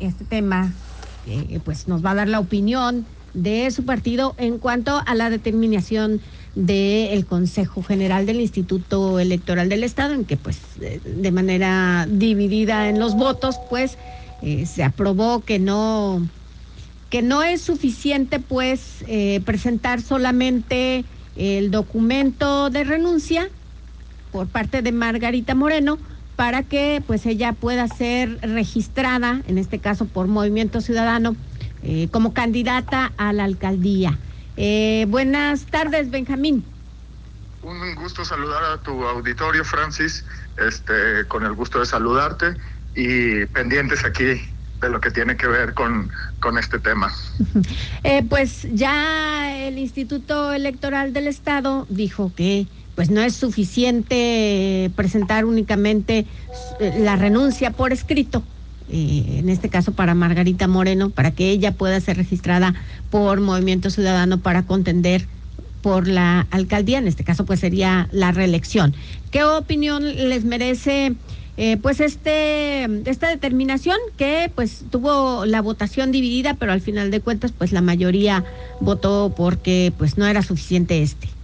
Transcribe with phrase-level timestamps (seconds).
[0.00, 0.72] este tema,
[1.64, 3.04] pues nos va a dar la opinión
[3.34, 6.20] de su partido en cuanto a la determinación
[6.54, 12.98] del Consejo General del Instituto Electoral del Estado, en que pues de manera dividida en
[12.98, 13.96] los votos, pues
[14.42, 16.26] eh, se aprobó que no
[17.10, 21.04] que no es suficiente pues eh, presentar solamente
[21.36, 23.48] el documento de renuncia
[24.30, 25.98] por parte de Margarita Moreno
[26.38, 31.34] para que pues ella pueda ser registrada, en este caso por Movimiento Ciudadano,
[31.82, 34.16] eh, como candidata a la alcaldía.
[34.56, 36.64] Eh, buenas tardes, Benjamín.
[37.64, 40.24] Un gusto saludar a tu auditorio, Francis,
[40.64, 42.54] este, con el gusto de saludarte
[42.94, 44.40] y pendientes aquí
[44.80, 46.08] de lo que tiene que ver con,
[46.38, 47.12] con este tema.
[48.04, 55.44] Eh, pues ya el Instituto Electoral del Estado dijo que pues no es suficiente presentar
[55.44, 56.26] únicamente
[56.98, 58.42] la renuncia por escrito,
[58.90, 62.74] eh, en este caso para Margarita Moreno, para que ella pueda ser registrada
[63.12, 65.26] por Movimiento Ciudadano para contender
[65.80, 68.96] por la alcaldía, en este caso pues sería la reelección.
[69.30, 71.14] ¿Qué opinión les merece
[71.56, 77.20] eh, pues este esta determinación que pues tuvo la votación dividida, pero al final de
[77.20, 78.44] cuentas pues la mayoría
[78.80, 81.37] votó porque pues no era suficiente este?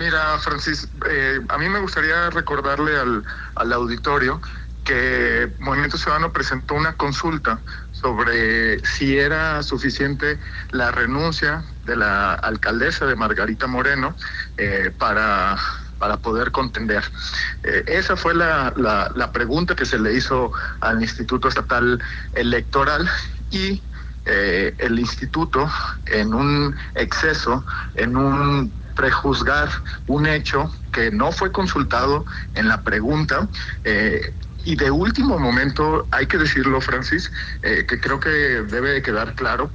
[0.00, 3.22] Mira, Francis, eh, a mí me gustaría recordarle al,
[3.54, 4.40] al auditorio
[4.82, 7.60] que Movimiento Ciudadano presentó una consulta
[7.92, 10.38] sobre si era suficiente
[10.70, 14.16] la renuncia de la alcaldesa de Margarita Moreno
[14.56, 15.58] eh, para,
[15.98, 17.04] para poder contender.
[17.62, 23.06] Eh, esa fue la, la, pregunta que se le hizo al Instituto Estatal Electoral
[23.50, 23.82] y
[24.24, 25.68] el instituto
[26.06, 29.70] en un exceso, en un prejuzgar
[30.08, 33.48] un hecho que no fue consultado en la pregunta,
[33.82, 34.34] eh,
[34.66, 39.34] y de último momento, hay que decirlo, Francis, eh, que creo que debe de quedar
[39.34, 39.70] claro,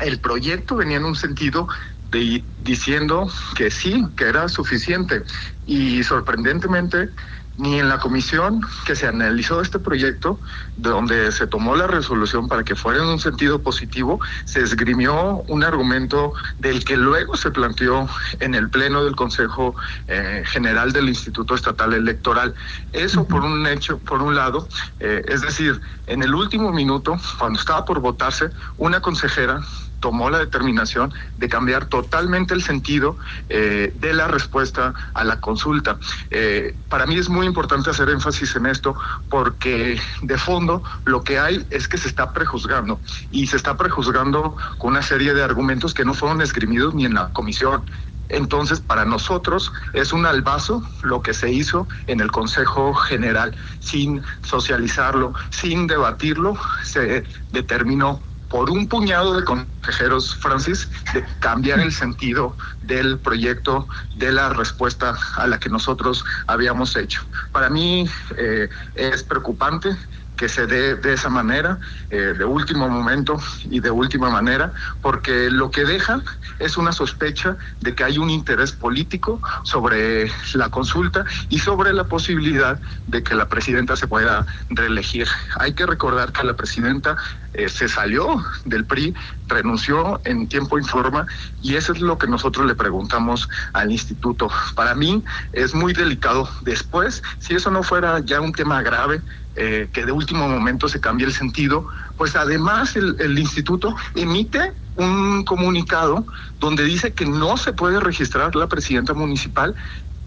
[0.00, 1.68] el proyecto venía en un sentido
[2.10, 5.22] de, diciendo que sí, que era suficiente.
[5.66, 7.10] Y sorprendentemente,
[7.58, 10.40] ni en la comisión que se analizó este proyecto,
[10.76, 15.62] donde se tomó la resolución para que fuera en un sentido positivo, se esgrimió un
[15.64, 18.08] argumento del que luego se planteó
[18.40, 19.74] en el Pleno del Consejo
[20.08, 22.54] eh, General del Instituto Estatal Electoral.
[22.92, 24.68] Eso por un hecho, por un lado,
[25.00, 29.60] eh, es decir, en el último minuto, cuando estaba por votarse, una consejera
[30.02, 33.16] tomó la determinación de cambiar totalmente el sentido
[33.48, 35.96] eh, de la respuesta a la consulta.
[36.30, 38.96] Eh, para mí es muy importante hacer énfasis en esto
[39.30, 44.56] porque de fondo lo que hay es que se está prejuzgando y se está prejuzgando
[44.78, 47.84] con una serie de argumentos que no fueron esgrimidos ni en la comisión.
[48.28, 54.22] Entonces, para nosotros es un albazo lo que se hizo en el Consejo General, sin
[54.42, 58.20] socializarlo, sin debatirlo, se determinó
[58.52, 65.16] por un puñado de consejeros, Francis, de cambiar el sentido del proyecto, de la respuesta
[65.36, 67.22] a la que nosotros habíamos hecho.
[67.50, 69.96] Para mí eh, es preocupante
[70.42, 71.78] que se dé de esa manera,
[72.10, 76.20] eh, de último momento y de última manera, porque lo que deja
[76.58, 82.08] es una sospecha de que hay un interés político sobre la consulta y sobre la
[82.08, 85.28] posibilidad de que la presidenta se pueda reelegir.
[85.60, 87.16] Hay que recordar que la presidenta
[87.54, 89.14] eh, se salió del PRI,
[89.46, 91.26] renunció en tiempo y forma
[91.62, 94.50] y eso es lo que nosotros le preguntamos al instituto.
[94.74, 95.22] Para mí
[95.52, 99.20] es muy delicado después, si eso no fuera ya un tema grave,
[99.56, 101.86] eh, que de último momento se cambie el sentido,
[102.16, 106.24] pues además el, el, instituto emite un comunicado
[106.58, 109.74] donde dice que no se puede registrar la presidenta municipal.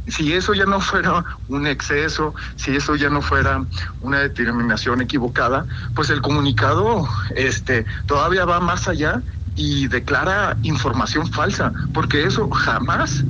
[0.07, 3.65] Si eso ya no fuera un exceso, si eso ya no fuera
[4.01, 5.65] una determinación equivocada,
[5.95, 9.23] pues el comunicado este, todavía va más allá
[9.55, 13.23] y declara información falsa, porque eso jamás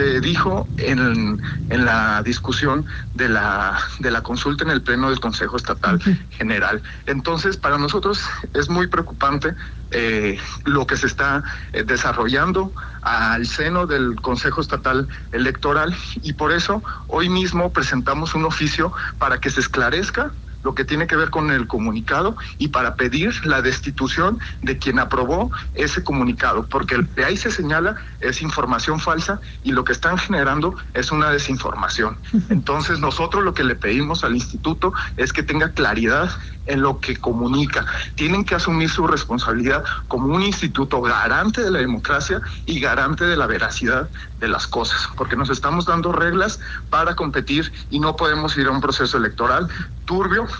[0.00, 5.20] se dijo en, en la discusión de la, de la consulta en el Pleno del
[5.20, 6.00] Consejo Estatal
[6.30, 6.82] General.
[7.04, 8.22] Entonces, para nosotros
[8.54, 9.54] es muy preocupante
[9.90, 11.42] eh, lo que se está
[11.72, 12.72] eh, desarrollando
[13.02, 19.38] al seno del Consejo Estatal Electoral y por eso hoy mismo presentamos un oficio para
[19.38, 23.62] que se esclarezca lo que tiene que ver con el comunicado y para pedir la
[23.62, 29.40] destitución de quien aprobó ese comunicado, porque el que ahí se señala es información falsa
[29.62, 32.18] y lo que están generando es una desinformación.
[32.48, 36.30] Entonces nosotros lo que le pedimos al instituto es que tenga claridad
[36.66, 37.86] en lo que comunica.
[38.14, 43.36] Tienen que asumir su responsabilidad como un instituto garante de la democracia y garante de
[43.36, 44.08] la veracidad
[44.38, 48.70] de las cosas, porque nos estamos dando reglas para competir y no podemos ir a
[48.70, 49.68] un proceso electoral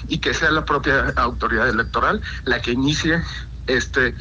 [0.09, 3.23] y que sea la propia autoridad electoral la que inicie
[3.67, 4.15] este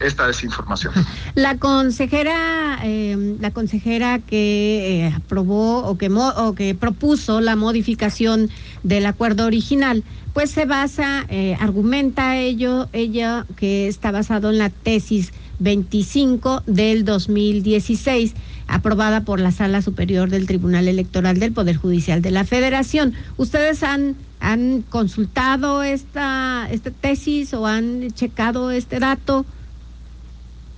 [0.00, 0.92] esta desinformación.
[1.36, 8.50] La consejera, eh, la consejera que eh, aprobó o que, o que propuso la modificación
[8.82, 14.68] del acuerdo original, pues se basa, eh, argumenta ello, ella que está basado en la
[14.68, 18.34] tesis 25 del 2016,
[18.66, 23.14] aprobada por la Sala Superior del Tribunal Electoral del Poder Judicial de la Federación.
[23.36, 29.44] ¿Ustedes han, han consultado esta, esta tesis o han checado este dato?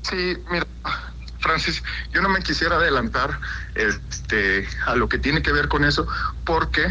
[0.03, 0.67] Sí, mira,
[1.41, 1.83] Francis,
[2.13, 3.39] yo no me quisiera adelantar
[3.75, 6.07] este, a lo que tiene que ver con eso,
[6.45, 6.87] porque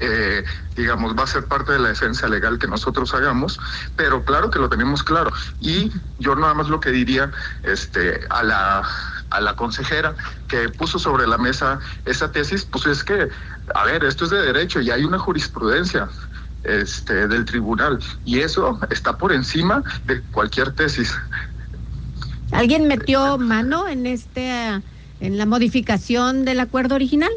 [0.00, 0.44] eh,
[0.76, 3.60] digamos, va a ser parte de la defensa legal que nosotros hagamos,
[3.96, 5.32] pero claro que lo tenemos claro.
[5.60, 7.30] Y yo nada más lo que diría
[7.62, 8.82] este, a la
[9.30, 10.14] a la consejera
[10.46, 13.28] que puso sobre la mesa esa tesis, pues es que,
[13.74, 16.08] a ver, esto es de derecho y hay una jurisprudencia
[16.62, 21.12] este, del tribunal y eso está por encima de cualquier tesis.
[22.52, 24.80] ¿Alguien metió mano en este
[25.20, 27.30] en la modificación del acuerdo original?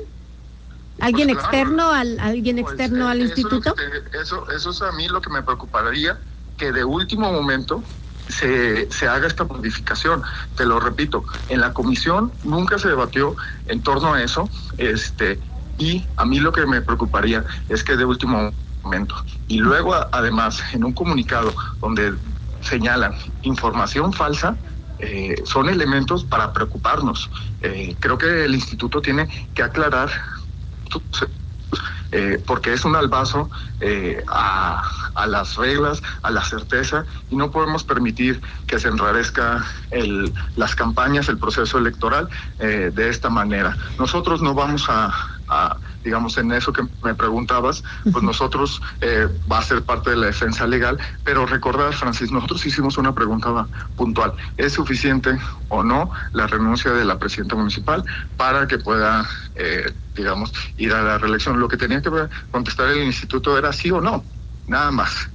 [0.99, 3.75] ¿Alguien pues externo al alguien pues, externo al instituto?
[4.13, 6.19] Eso, eso es a mí lo que me preocuparía
[6.57, 7.83] que de último momento
[8.27, 10.23] se, se haga esta modificación.
[10.55, 13.35] Te lo repito, en la comisión nunca se debatió
[13.67, 15.39] en torno a eso, este,
[15.77, 18.51] y a mí lo que me preocuparía es que de último
[18.83, 19.15] momento,
[19.47, 22.13] y luego además en un comunicado donde
[22.61, 23.13] señalan
[23.43, 24.57] información falsa,
[24.99, 27.29] eh, son elementos para preocuparnos.
[27.61, 30.09] Eh, creo que el instituto tiene que aclarar
[32.17, 33.49] eh, porque es un albazo
[34.27, 34.81] a,
[35.13, 40.75] a, las reglas, a la certeza, y no podemos permitir que se enrarezca el, las
[40.75, 42.27] campañas, el proceso electoral
[42.57, 43.77] de esta manera.
[43.99, 49.61] Nosotros no vamos a digamos, en eso que me preguntabas, pues nosotros eh, va a
[49.61, 54.33] ser parte de la defensa legal, pero recordar, Francis, nosotros hicimos una pregunta puntual.
[54.57, 55.37] ¿Es suficiente
[55.69, 58.03] o no la renuncia de la presidenta municipal
[58.37, 61.59] para que pueda, eh, digamos, ir a la reelección?
[61.59, 62.09] Lo que tenía que
[62.51, 64.23] contestar el instituto era sí o no,
[64.67, 65.29] nada más.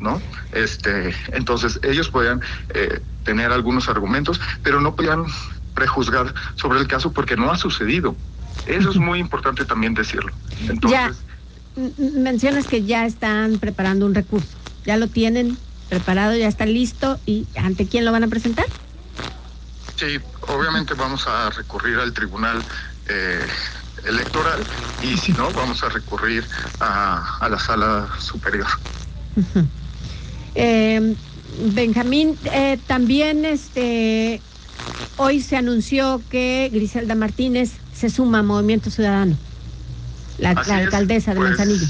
[0.00, 0.20] ¿no?
[0.52, 2.40] Este, entonces ellos podían
[2.70, 5.24] eh, tener algunos argumentos, pero no podían
[5.74, 8.16] prejuzgar sobre el caso porque no ha sucedido.
[8.66, 10.32] Eso es muy importante también decirlo.
[10.88, 11.12] ya,
[11.98, 14.56] mencionas que ya están preparando un recurso.
[14.86, 15.56] ¿Ya lo tienen
[15.88, 17.18] preparado, ya está listo?
[17.26, 18.66] ¿Y ante quién lo van a presentar?
[19.96, 22.62] Sí, obviamente vamos a recurrir al tribunal
[23.08, 23.46] eh,
[24.06, 24.62] electoral
[25.02, 26.44] y si no, vamos a recurrir
[26.80, 28.66] a, la sala superior.
[30.56, 31.16] Eh,
[31.74, 34.40] Benjamín, eh, también este
[35.16, 39.36] hoy se anunció que Griselda Martínez se suma Movimiento Ciudadano,
[40.38, 41.86] la, alcaldesa de pues, Manzanillo.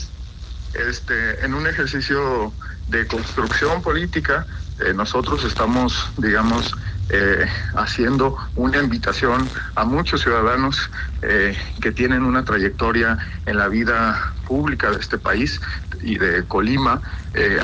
[0.89, 2.53] Este, en un ejercicio
[2.89, 4.47] de construcción política,
[4.81, 6.75] eh, nosotros estamos, digamos,
[7.09, 10.91] eh, haciendo una invitación a muchos ciudadanos
[11.23, 15.61] eh, que tienen una trayectoria en la vida pública de este país
[16.03, 17.01] y de Colima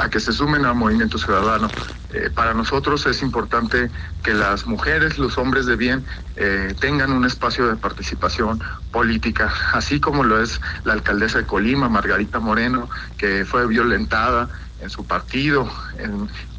[0.01, 1.69] a que se sumen a Movimiento Ciudadano.
[2.13, 3.89] Eh, para nosotros es importante
[4.25, 6.05] que las mujeres, los hombres de bien,
[6.35, 8.61] eh, tengan un espacio de participación
[8.91, 14.51] política, así como lo es la alcaldesa de Colima, Margarita Moreno, que fue violentada
[14.81, 15.69] en su partido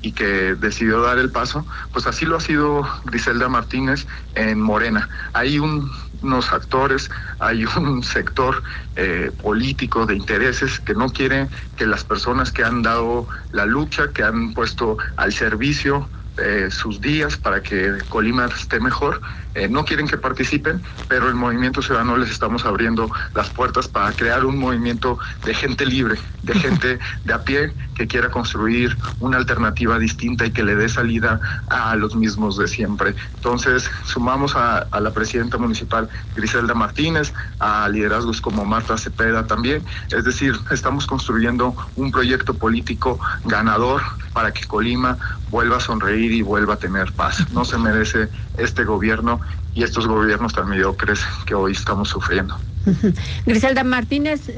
[0.02, 5.10] y que decidió dar el paso, pues así lo ha sido Griselda Martínez en Morena.
[5.34, 5.90] Hay un
[6.22, 7.10] unos actores,
[7.40, 8.64] hay un sector
[8.96, 11.48] eh, político de intereses que no quiere
[11.78, 17.02] que las personas que han dado la lucha, que han puesto al servicio eh, sus
[17.02, 19.22] días para que Colima esté mejor,
[19.54, 24.12] eh, no quieren que participen, pero el Movimiento Ciudadano les estamos abriendo las puertas para
[24.14, 29.38] crear un movimiento de gente libre, de gente de a pie que quiera construir una
[29.38, 31.40] alternativa distinta y que le dé salida
[31.70, 33.16] a los mismos de siempre.
[33.36, 40.24] Entonces, sumamos a, la presidenta municipal Griselda Martínez, a liderazgos como Marta Cepeda también, es
[40.24, 44.02] decir, estamos construyendo un proyecto político ganador
[44.34, 45.18] para que Colima
[45.50, 47.46] vuelva a sonreír y vuelva a tener paz.
[47.52, 48.30] No se merece
[48.64, 49.40] este gobierno
[49.74, 52.58] y estos gobiernos tan mediocres que hoy estamos sufriendo.
[53.46, 54.52] Griselda Martínez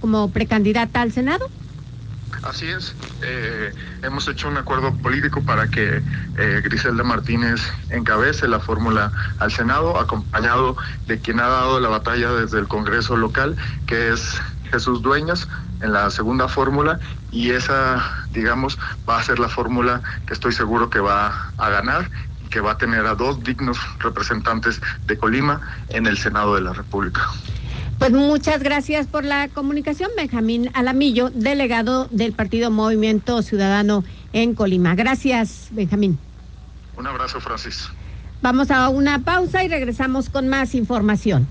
[0.00, 1.48] como precandidata al Senado.
[2.42, 3.70] Así es, eh,
[4.02, 6.02] hemos hecho un acuerdo político para que
[6.38, 10.76] eh, Griselda Martínez encabece la fórmula al Senado, acompañado
[11.06, 14.40] de quien ha dado la batalla desde el Congreso local, que es
[14.70, 15.48] Jesús Dueñas,
[15.82, 16.98] en la segunda fórmula,
[17.30, 22.10] y esa, digamos, va a ser la fórmula que estoy seguro que va a ganar
[22.50, 26.72] que va a tener a dos dignos representantes de Colima en el Senado de la
[26.72, 27.22] República.
[27.98, 34.94] Pues muchas gracias por la comunicación, Benjamín Alamillo, delegado del Partido Movimiento Ciudadano en Colima.
[34.94, 36.18] Gracias, Benjamín.
[36.96, 37.88] Un abrazo, Francis.
[38.42, 41.46] Vamos a una pausa y regresamos con más información.